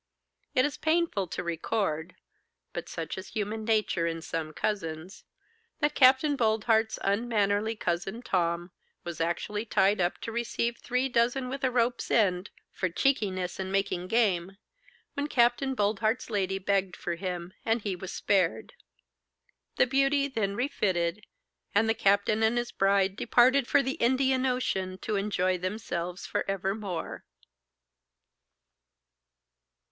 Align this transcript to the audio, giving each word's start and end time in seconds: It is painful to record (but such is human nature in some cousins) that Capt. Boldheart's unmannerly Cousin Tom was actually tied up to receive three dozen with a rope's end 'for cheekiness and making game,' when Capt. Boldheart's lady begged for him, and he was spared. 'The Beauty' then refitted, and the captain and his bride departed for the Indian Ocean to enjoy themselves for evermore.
It 0.55 0.65
is 0.65 0.77
painful 0.77 1.27
to 1.27 1.43
record 1.43 2.15
(but 2.73 2.89
such 2.89 3.19
is 3.19 3.27
human 3.33 3.63
nature 3.63 4.07
in 4.07 4.23
some 4.23 4.51
cousins) 4.51 5.25
that 5.79 5.93
Capt. 5.93 6.23
Boldheart's 6.37 6.97
unmannerly 7.03 7.75
Cousin 7.75 8.23
Tom 8.23 8.71
was 9.03 9.21
actually 9.21 9.63
tied 9.63 10.01
up 10.01 10.17
to 10.21 10.31
receive 10.31 10.79
three 10.79 11.07
dozen 11.07 11.49
with 11.49 11.63
a 11.63 11.69
rope's 11.69 12.09
end 12.09 12.49
'for 12.71 12.89
cheekiness 12.89 13.59
and 13.59 13.71
making 13.71 14.07
game,' 14.07 14.57
when 15.13 15.27
Capt. 15.27 15.59
Boldheart's 15.75 16.31
lady 16.31 16.57
begged 16.57 16.95
for 16.95 17.13
him, 17.13 17.53
and 17.63 17.83
he 17.83 17.95
was 17.95 18.11
spared. 18.11 18.73
'The 19.75 19.85
Beauty' 19.85 20.27
then 20.27 20.55
refitted, 20.55 21.27
and 21.75 21.87
the 21.87 21.93
captain 21.93 22.41
and 22.41 22.57
his 22.57 22.71
bride 22.71 23.15
departed 23.15 23.67
for 23.67 23.83
the 23.83 23.99
Indian 24.01 24.47
Ocean 24.47 24.97
to 24.97 25.15
enjoy 25.15 25.59
themselves 25.59 26.25
for 26.25 26.43
evermore. 26.49 27.23